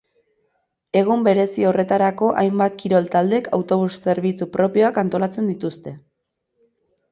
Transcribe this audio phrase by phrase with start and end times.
[1.01, 5.97] Egun berezi horretarako hainbat kirol taldek autobus-zerbitzu propioak antolatzen dituzte.